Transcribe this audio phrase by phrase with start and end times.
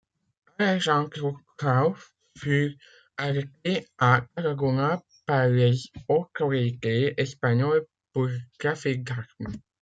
[0.57, 1.93] Alejandro Cao
[2.35, 2.75] fut
[3.19, 5.77] arrêté à Tarragona par les
[6.07, 9.53] autorités espagnoles pour trafic d'armes.